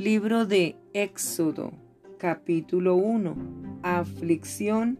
[0.00, 1.72] Libro de Éxodo,
[2.16, 3.36] capítulo 1.
[3.82, 4.98] Aflicción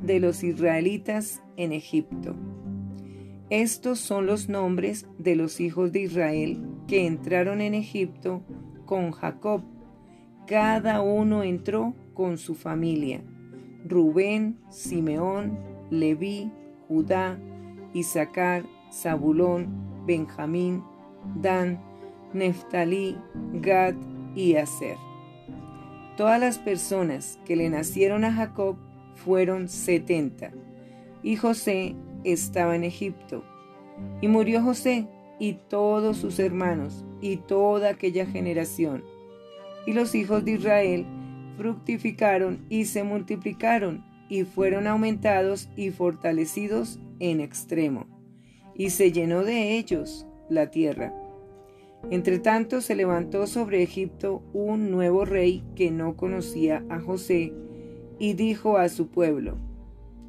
[0.00, 2.34] de los israelitas en Egipto.
[3.48, 8.42] Estos son los nombres de los hijos de Israel que entraron en Egipto
[8.86, 9.62] con Jacob.
[10.48, 13.22] Cada uno entró con su familia.
[13.86, 16.50] Rubén, Simeón, Leví,
[16.88, 17.38] Judá,
[17.94, 20.82] Isaacar, Zabulón, Benjamín,
[21.36, 21.80] Dan,
[22.32, 23.16] Neftalí,
[23.52, 23.94] Gad
[24.34, 24.96] y Aser.
[26.16, 28.76] Todas las personas que le nacieron a Jacob
[29.14, 30.52] fueron setenta,
[31.22, 31.94] y José
[32.24, 33.44] estaba en Egipto.
[34.20, 35.06] Y murió José
[35.38, 39.04] y todos sus hermanos y toda aquella generación.
[39.86, 41.06] Y los hijos de Israel
[41.56, 48.06] fructificaron y se multiplicaron y fueron aumentados y fortalecidos en extremo.
[48.74, 51.12] Y se llenó de ellos la tierra.
[52.08, 57.52] Entre tanto se levantó sobre Egipto un nuevo rey que no conocía a José,
[58.18, 59.56] y dijo a su pueblo,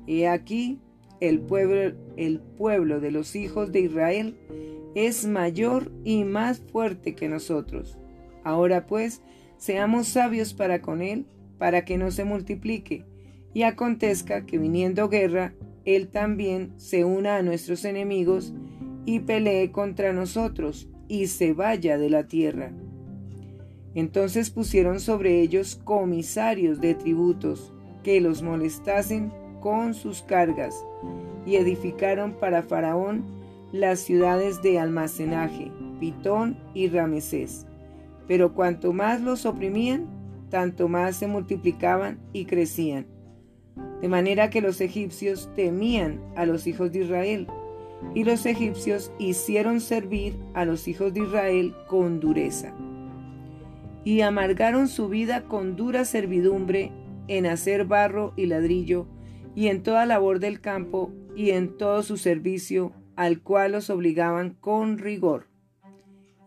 [0.08, 0.80] He aquí,
[1.20, 4.36] el pueblo, el pueblo de los hijos de Israel
[4.96, 7.98] es mayor y más fuerte que nosotros.
[8.44, 9.22] Ahora pues,
[9.58, 11.26] seamos sabios para con él,
[11.58, 13.06] para que no se multiplique,
[13.54, 15.54] y acontezca que viniendo guerra,
[15.86, 18.54] él también se una a nuestros enemigos
[19.06, 22.72] y pelee contra nosotros y se vaya de la tierra.
[23.96, 30.74] Entonces pusieron sobre ellos comisarios de tributos que los molestasen con sus cargas
[31.46, 33.26] y edificaron para Faraón
[33.74, 37.66] las ciudades de almacenaje, Pitón y Ramesés.
[38.26, 40.08] Pero cuanto más los oprimían,
[40.50, 43.06] tanto más se multiplicaban y crecían.
[44.00, 47.48] De manera que los egipcios temían a los hijos de Israel
[48.14, 52.74] y los egipcios hicieron servir a los hijos de Israel con dureza.
[54.04, 56.92] Y amargaron su vida con dura servidumbre
[57.28, 59.08] en hacer barro y ladrillo,
[59.56, 64.52] y en toda labor del campo, y en todo su servicio, al cual los obligaban
[64.60, 65.48] con rigor.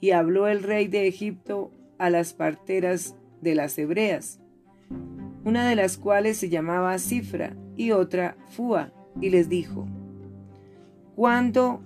[0.01, 4.41] Y habló el rey de Egipto a las parteras de las hebreas,
[5.45, 9.87] una de las cuales se llamaba Cifra y otra Fua, y les dijo,
[11.15, 11.81] cuando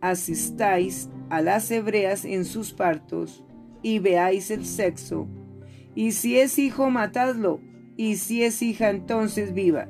[0.00, 3.42] asistáis a las hebreas en sus partos
[3.82, 5.26] y veáis el sexo,
[5.94, 7.60] y si es hijo, matadlo,
[7.96, 9.88] y si es hija, entonces viva.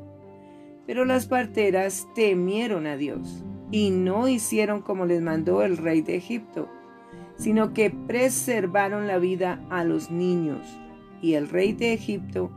[0.86, 6.16] Pero las parteras temieron a Dios y no hicieron como les mandó el rey de
[6.16, 6.68] Egipto,
[7.36, 10.66] sino que preservaron la vida a los niños.
[11.22, 12.50] Y el rey de Egipto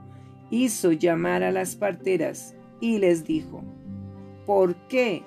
[0.52, 3.64] hizo llamar a las parteras y les dijo,
[4.46, 5.24] ¿por qué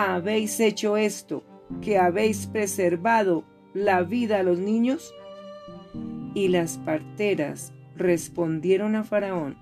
[0.00, 1.44] habéis hecho esto,
[1.82, 3.44] que habéis preservado
[3.74, 5.14] la vida a los niños?
[6.34, 9.56] Y las parteras respondieron a Faraón,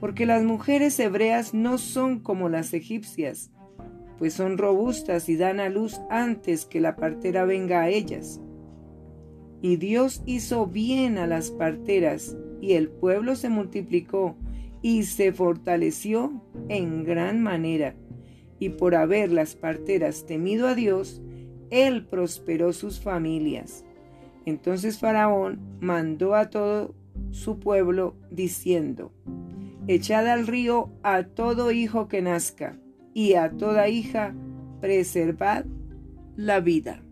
[0.00, 3.50] porque las mujeres hebreas no son como las egipcias,
[4.18, 8.40] pues son robustas y dan a luz antes que la partera venga a ellas.
[9.62, 14.36] Y Dios hizo bien a las parteras, y el pueblo se multiplicó
[14.80, 17.96] y se fortaleció en gran manera
[18.58, 21.20] y por haber las parteras temido a Dios,
[21.70, 23.84] él prosperó sus familias.
[24.46, 26.94] Entonces Faraón mandó a todo
[27.30, 29.12] su pueblo diciendo,
[29.86, 32.78] Echad al río a todo hijo que nazca,
[33.12, 34.34] y a toda hija
[34.80, 35.66] preservad
[36.36, 37.02] la vida.